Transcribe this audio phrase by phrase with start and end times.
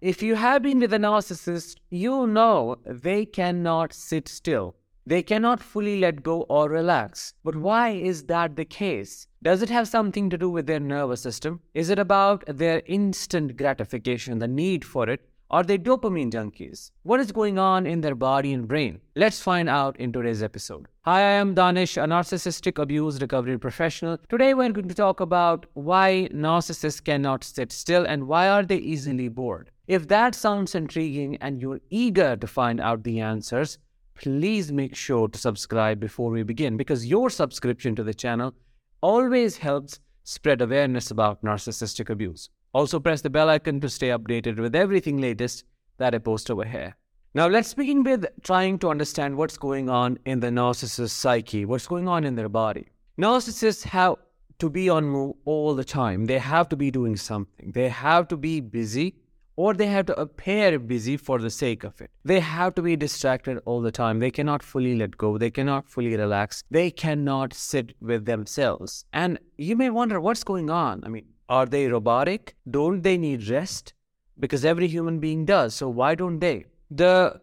[0.00, 4.76] If you have been with a narcissist, you know they cannot sit still.
[5.04, 7.34] They cannot fully let go or relax.
[7.42, 9.26] But why is that the case?
[9.42, 11.62] Does it have something to do with their nervous system?
[11.74, 15.28] Is it about their instant gratification, the need for it?
[15.50, 16.92] Are they dopamine junkies?
[17.02, 19.00] What is going on in their body and brain?
[19.16, 20.86] Let's find out in today's episode.
[21.06, 24.18] Hi, I am Danish, a narcissistic abuse recovery professional.
[24.28, 28.76] Today we're going to talk about why narcissists cannot sit still and why are they
[28.76, 29.72] easily bored.
[29.88, 33.78] If that sounds intriguing and you're eager to find out the answers,
[34.14, 38.52] please make sure to subscribe before we begin because your subscription to the channel
[39.00, 42.50] always helps spread awareness about narcissistic abuse.
[42.74, 45.64] Also, press the bell icon to stay updated with everything latest
[45.96, 46.94] that I post over here.
[47.32, 51.86] Now, let's begin with trying to understand what's going on in the narcissist's psyche, what's
[51.86, 52.88] going on in their body.
[53.18, 54.16] Narcissists have
[54.58, 56.26] to be on move all the time.
[56.26, 57.72] They have to be doing something.
[57.72, 59.14] They have to be busy
[59.62, 62.12] or they have to appear busy for the sake of it.
[62.24, 64.20] They have to be distracted all the time.
[64.20, 65.36] They cannot fully let go.
[65.36, 66.62] They cannot fully relax.
[66.70, 69.04] They cannot sit with themselves.
[69.12, 71.02] And you may wonder what's going on.
[71.04, 72.54] I mean, are they robotic?
[72.70, 73.94] Don't they need rest?
[74.38, 75.74] Because every human being does.
[75.74, 76.66] So why don't they?
[76.88, 77.40] The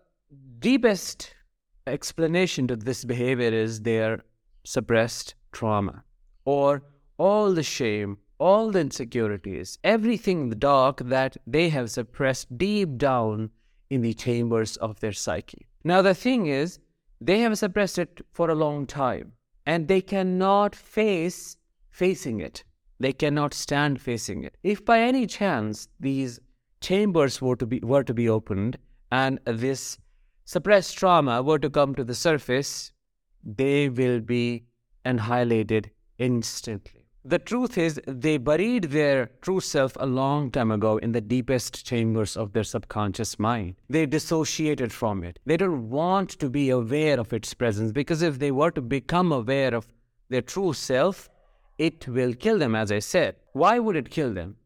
[0.59, 1.35] deepest
[1.85, 4.21] explanation to this behavior is their
[4.63, 6.05] suppressed trauma
[6.45, 6.81] or
[7.17, 12.97] all the shame all the insecurities, everything in the dark that they have suppressed deep
[12.97, 13.51] down
[13.89, 15.65] in the chambers of their psyche.
[15.83, 16.79] Now, the thing is,
[17.21, 19.33] they have suppressed it for a long time
[19.65, 21.57] and they cannot face
[21.89, 22.63] facing it.
[22.99, 24.57] They cannot stand facing it.
[24.63, 26.39] If by any chance these
[26.81, 28.77] chambers were to be were to be opened
[29.11, 29.97] and this
[30.45, 32.91] suppressed trauma were to come to the surface,
[33.43, 34.65] they will be
[35.03, 37.04] annihilated instantly.
[37.27, 41.83] The truth is, they buried their true self a long time ago in the deepest
[41.83, 43.77] chambers of their subconscious mind.
[43.89, 45.39] They dissociated from it.
[45.43, 49.31] They don't want to be aware of its presence because if they were to become
[49.31, 49.87] aware of
[50.29, 51.27] their true self,
[51.79, 53.37] it will kill them, as I said.
[53.53, 54.57] Why would it kill them?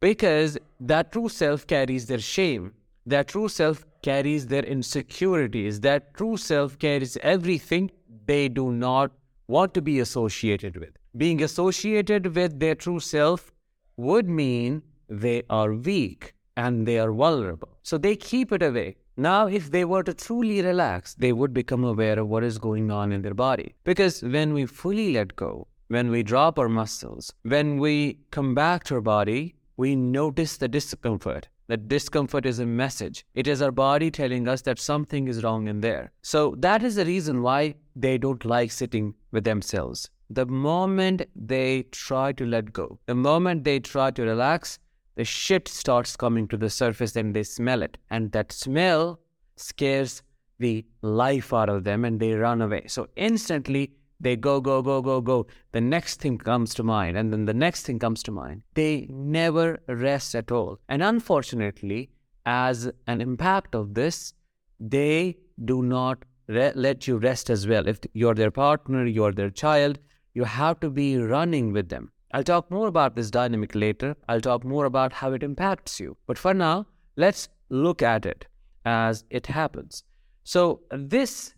[0.00, 2.72] Because that true self carries their shame.
[3.06, 5.78] That true self carries their insecurities.
[5.82, 7.92] That true self carries everything
[8.26, 9.12] they do not
[9.46, 13.52] want to be associated with being associated with their true self
[13.96, 17.78] would mean they are weak and they are vulnerable.
[17.82, 18.96] So they keep it away.
[19.16, 22.90] Now, if they were to truly relax, they would become aware of what is going
[22.90, 23.74] on in their body.
[23.84, 28.82] Because when we fully let go, when we drop our muscles, when we come back
[28.84, 31.48] to our body, we notice the discomfort.
[31.68, 33.24] That discomfort is a message.
[33.34, 36.12] It is our body telling us that something is wrong in there.
[36.22, 41.82] So that is the reason why they don't like sitting with themselves the moment they
[41.90, 44.78] try to let go, the moment they try to relax,
[45.16, 47.98] the shit starts coming to the surface and they smell it.
[48.10, 49.20] And that smell
[49.56, 50.22] scares
[50.58, 52.84] the life out of them and they run away.
[52.88, 55.46] So instantly they go, go, go, go, go.
[55.72, 58.62] The next thing comes to mind, and then the next thing comes to mind.
[58.74, 60.78] They never rest at all.
[60.88, 62.10] And unfortunately,
[62.46, 64.32] as an impact of this,
[64.80, 67.86] they do not re- let you rest as well.
[67.86, 69.98] If you're their partner, you're their child,
[70.34, 72.10] you have to be running with them.
[72.32, 74.16] I'll talk more about this dynamic later.
[74.28, 76.16] I'll talk more about how it impacts you.
[76.26, 76.86] But for now,
[77.16, 78.46] let's look at it
[78.84, 80.02] as it happens.
[80.42, 81.54] So, this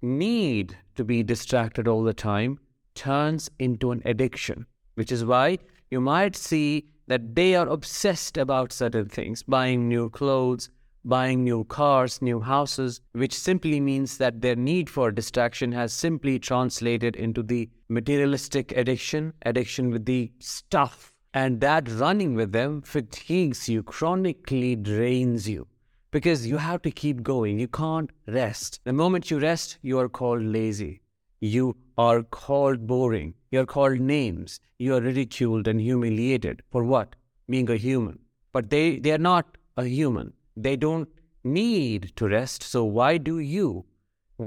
[0.00, 2.58] need to be distracted all the time
[2.94, 5.58] turns into an addiction, which is why
[5.90, 10.70] you might see that they are obsessed about certain things, buying new clothes,
[11.04, 16.38] buying new cars, new houses, which simply means that their need for distraction has simply
[16.38, 21.12] translated into the materialistic addiction, addiction with the stuff.
[21.32, 25.66] And that running with them fatigues you, chronically drains you
[26.14, 27.58] because you have to keep going.
[27.58, 28.78] You can't rest.
[28.84, 31.00] The moment you rest, you are called lazy.
[31.40, 33.34] You are called boring.
[33.50, 34.60] You are called names.
[34.78, 36.62] You are ridiculed and humiliated.
[36.70, 37.16] For what?
[37.48, 38.20] Being a human.
[38.52, 40.32] But they, they are not a human.
[40.56, 41.08] They don't
[41.42, 42.62] need to rest.
[42.62, 43.84] So why do you?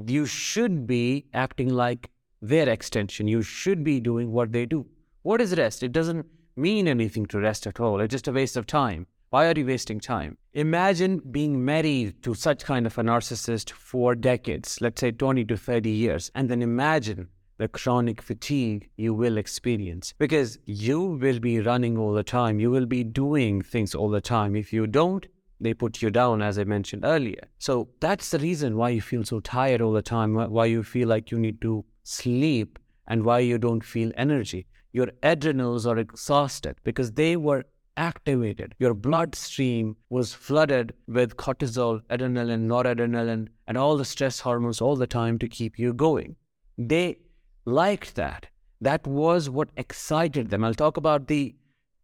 [0.06, 2.10] You should be acting like
[2.42, 3.28] their extension.
[3.28, 4.86] You should be doing what they do.
[5.24, 5.84] What is rest?
[5.84, 6.26] It doesn't
[6.56, 8.00] mean anything to rest at all.
[8.00, 9.08] It's just a waste of time.
[9.30, 10.38] Why are you wasting time?
[10.54, 15.58] Imagine being married to such kind of a narcissist for decades, let's say 20 to
[15.58, 17.28] 30 years, and then imagine
[17.58, 22.60] the chronic fatigue you will experience because you will be running all the time.
[22.60, 24.56] You will be doing things all the time.
[24.56, 25.28] If you don't,
[25.60, 27.48] they put you down, as I mentioned earlier.
[27.58, 31.08] So that's the reason why you feel so tired all the time, why you feel
[31.08, 34.68] like you need to sleep, and why you don't feel energy.
[34.92, 37.66] Your adrenals are exhausted because they were
[37.96, 38.76] activated.
[38.80, 45.08] Your bloodstream was flooded with cortisol, adrenaline, noradrenaline, and all the stress hormones all the
[45.08, 46.36] time to keep you going.
[46.78, 47.18] They
[47.66, 48.48] liked that.
[48.82, 50.64] That was what excited them.
[50.64, 51.56] I'll talk about the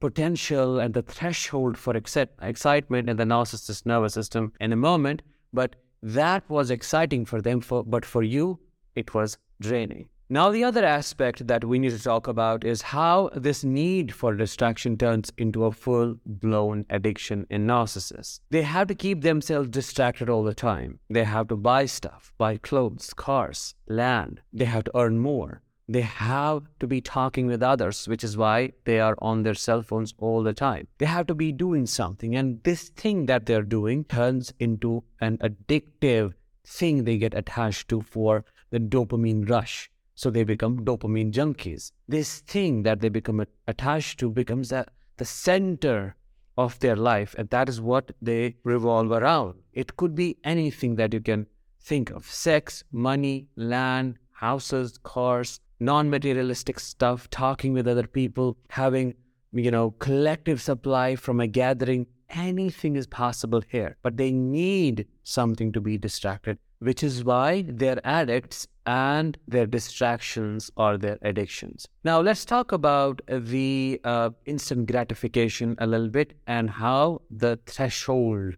[0.03, 5.21] potential and the threshold for excitement in the narcissist's nervous system in a moment,
[5.53, 8.59] but that was exciting for them, for, but for you,
[8.95, 10.09] it was draining.
[10.29, 14.35] Now, the other aspect that we need to talk about is how this need for
[14.35, 18.41] distraction turns into a full blown addiction in narcissists.
[18.49, 20.99] They have to keep themselves distracted all the time.
[21.09, 24.41] They have to buy stuff, buy clothes, cars, land.
[24.51, 28.71] They have to earn more they have to be talking with others, which is why
[28.85, 30.87] they are on their cell phones all the time.
[30.97, 35.37] They have to be doing something, and this thing that they're doing turns into an
[35.39, 36.33] addictive
[36.65, 39.89] thing they get attached to for the dopamine rush.
[40.15, 41.91] So they become dopamine junkies.
[42.07, 44.85] This thing that they become attached to becomes the,
[45.23, 46.17] center
[46.57, 49.55] of their life, and that is what they revolve around.
[49.71, 51.47] It could be anything that you can
[51.79, 59.15] think of sex, money, land, houses, cars, non materialistic stuff, talking with other people, having,
[59.51, 62.07] you know, collective supply from a gathering.
[62.29, 68.01] Anything is possible here, but they need something to be distracted, which is why they're
[68.03, 71.87] addicts and their distractions are their addictions.
[72.03, 78.55] Now, let's talk about the uh, instant gratification a little bit and how the threshold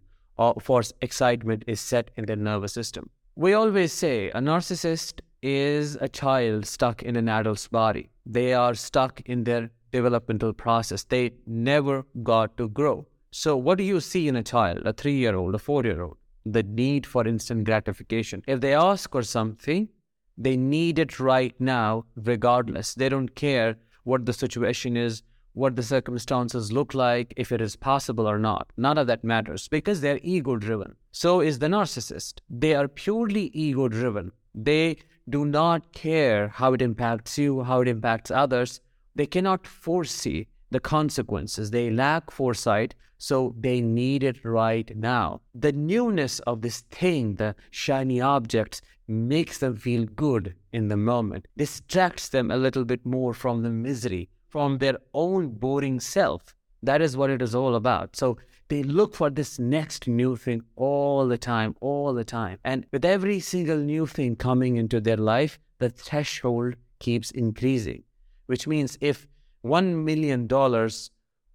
[0.60, 3.10] for excitement is set in their nervous system.
[3.36, 8.10] We always say a narcissist is a child stuck in an adult's body.
[8.24, 11.04] They are stuck in their developmental process.
[11.04, 13.06] They never got to grow.
[13.30, 16.02] So, what do you see in a child, a three year old, a four year
[16.02, 16.16] old?
[16.44, 18.42] The need for instant gratification.
[18.48, 19.88] If they ask for something,
[20.36, 22.94] they need it right now, regardless.
[22.94, 25.22] They don't care what the situation is,
[25.52, 28.72] what the circumstances look like, if it is possible or not.
[28.76, 30.96] None of that matters because they're ego driven.
[31.12, 32.40] So is the narcissist.
[32.50, 34.32] They are purely ego driven.
[34.54, 34.96] They
[35.28, 38.80] do not care how it impacts you, how it impacts others.
[39.14, 41.70] They cannot foresee the consequences.
[41.70, 45.40] They lack foresight, so they need it right now.
[45.54, 51.46] The newness of this thing, the shiny objects, makes them feel good in the moment,
[51.56, 56.54] distracts them a little bit more from the misery, from their own boring self.
[56.86, 58.14] That is what it is all about.
[58.14, 58.38] So
[58.68, 62.58] they look for this next new thing all the time, all the time.
[62.64, 68.04] And with every single new thing coming into their life, the threshold keeps increasing,
[68.46, 69.26] which means if
[69.64, 70.48] $1 million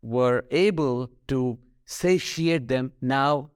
[0.01, 3.51] were able to satiate them, now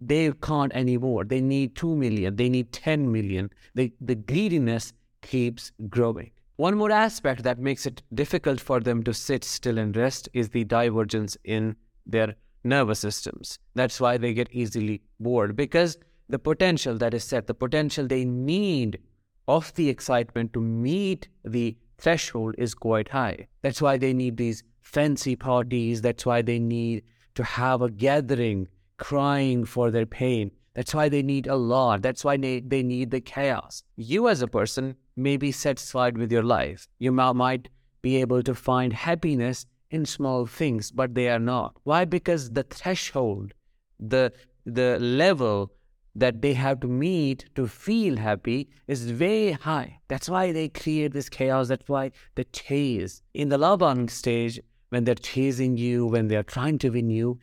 [0.00, 1.24] they can't anymore.
[1.24, 3.50] They need 2 million, they need 10 million.
[3.74, 6.30] The, the greediness keeps growing.
[6.58, 10.48] One more aspect that makes it difficult for them to sit still and rest is
[10.48, 12.34] the divergence in their
[12.64, 13.60] nervous systems.
[13.76, 18.24] That's why they get easily bored because the potential that is set, the potential they
[18.24, 18.98] need
[19.46, 23.46] of the excitement to meet the threshold is quite high.
[23.62, 26.02] That's why they need these fancy parties.
[26.02, 27.04] That's why they need
[27.36, 28.66] to have a gathering
[28.96, 30.50] crying for their pain.
[30.74, 32.02] That's why they need a lot.
[32.02, 33.84] That's why they, they need the chaos.
[33.94, 36.88] You, as a person, may be satisfied with your life.
[36.98, 37.68] You might
[38.02, 41.76] be able to find happiness in small things, but they are not.
[41.84, 42.04] Why?
[42.04, 43.54] Because the threshold,
[43.98, 44.32] the
[44.64, 45.72] the level
[46.14, 50.00] that they have to meet to feel happy is very high.
[50.08, 51.68] That's why they create this chaos.
[51.68, 56.42] That's why the chase in the love bombing stage, when they're chasing you, when they're
[56.42, 57.38] trying to win you,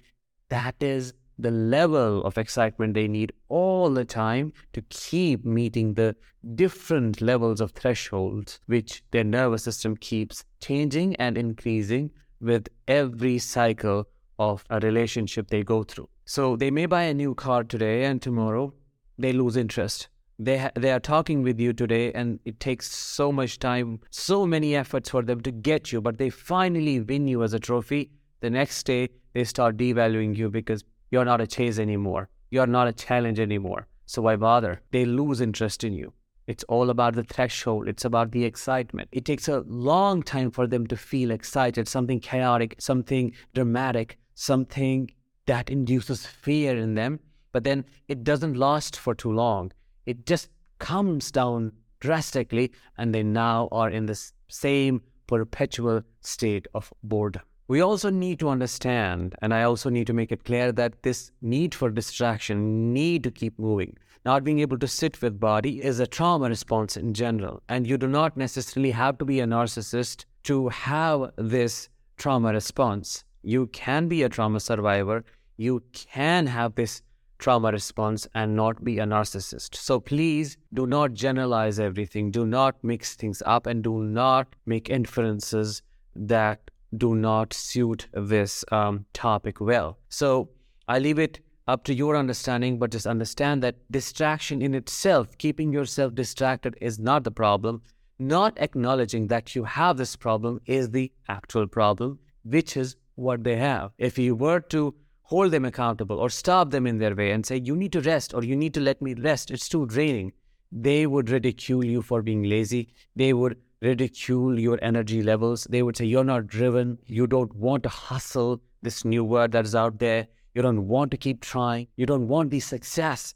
[0.50, 6.16] that is the level of excitement they need all the time to keep meeting the
[6.56, 14.08] different levels of thresholds, which their nervous system keeps changing and increasing with every cycle
[14.40, 16.10] of a relationship they go through.
[16.26, 18.74] So they may buy a new car today and tomorrow
[19.18, 20.10] they lose interest.
[20.38, 24.46] They, ha- they are talking with you today and it takes so much time, so
[24.46, 28.12] many efforts for them to get you, but they finally win you as a trophy.
[28.42, 30.84] The next day they start devaluing you because
[31.16, 32.28] you're not a chase anymore.
[32.52, 33.88] You're not a challenge anymore.
[34.06, 34.82] So why bother?
[34.92, 36.12] They lose interest in you.
[36.46, 37.88] It's all about the threshold.
[37.88, 39.08] It's about the excitement.
[39.14, 45.10] It takes a long time for them to feel excited, something chaotic, something dramatic, something
[45.46, 47.22] that induces fear in them.
[47.54, 49.72] But then it doesn't last for too long.
[50.06, 56.92] It just comes down drastically, and they now are in this same perpetual state of
[57.04, 57.44] boredom.
[57.68, 61.32] We also need to understand, and I also need to make it clear that this
[61.42, 66.00] need for distraction, need to keep moving, not being able to sit with body is
[66.00, 67.64] a trauma response in general.
[67.68, 73.24] And you do not necessarily have to be a narcissist to have this trauma response.
[73.42, 75.26] You can be a trauma survivor.
[75.58, 77.02] You can have this
[77.40, 79.74] trauma response and not be a narcissist.
[79.74, 82.30] So please do not generalize everything.
[82.30, 85.82] Do not mix things up and do not make inferences
[86.16, 89.98] that do not suit this um, topic well.
[90.10, 90.50] So
[90.88, 95.74] I leave it up to your understanding, but just understand that distraction in itself, keeping
[95.74, 97.82] yourself distracted, is not the problem.
[98.20, 103.58] Not acknowledging that you have this problem is the actual problem, which is what they
[103.58, 103.92] have.
[103.98, 107.60] If you were to hold them accountable or stop them in their way and say,
[107.64, 110.32] you need to rest or you need to let me rest, it's too draining,
[110.72, 112.94] they would ridicule you for being lazy.
[113.16, 115.68] They would ridicule your energy levels.
[115.70, 116.98] They would say, you're not driven.
[117.06, 120.28] You don't want to hustle this new word that is out there.
[120.54, 121.88] You don't want to keep trying.
[121.98, 123.36] You don't want the success.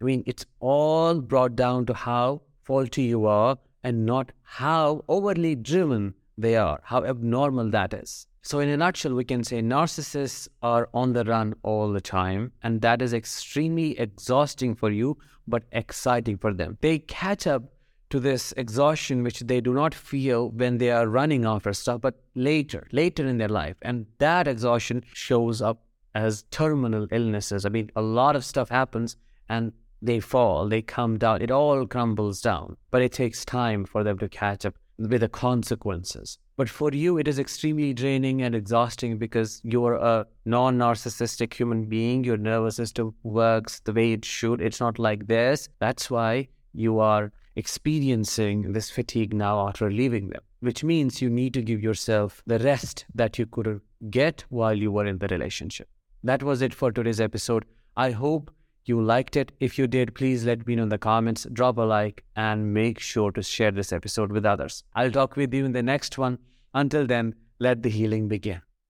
[0.00, 5.54] I mean, it's all brought down to how faulty you are and not how overly
[5.54, 8.26] driven they are, how abnormal that is.
[8.42, 12.52] So, in a nutshell, we can say narcissists are on the run all the time,
[12.62, 16.78] and that is extremely exhausting for you, but exciting for them.
[16.80, 17.64] They catch up
[18.10, 22.20] to this exhaustion which they do not feel when they are running after stuff, but
[22.34, 23.76] later, later in their life.
[23.82, 25.82] And that exhaustion shows up
[26.14, 27.64] as terminal illnesses.
[27.64, 29.16] I mean, a lot of stuff happens
[29.48, 32.76] and they fall, they come down, it all crumbles down.
[32.90, 36.38] But it takes time for them to catch up with the consequences.
[36.56, 41.86] But for you, it is extremely draining and exhausting because you're a non narcissistic human
[41.86, 42.22] being.
[42.22, 44.60] Your nervous system works the way it should.
[44.60, 45.68] It's not like this.
[45.78, 51.54] That's why you are experiencing this fatigue now after leaving them, which means you need
[51.54, 55.88] to give yourself the rest that you could get while you were in the relationship.
[56.24, 57.64] That was it for today's episode.
[57.96, 58.50] I hope
[58.86, 59.52] you liked it.
[59.60, 62.98] If you did, please let me know in the comments, drop a like, and make
[62.98, 64.82] sure to share this episode with others.
[64.94, 66.38] I'll talk with you in the next one.
[66.74, 68.62] Until then, let the healing begin.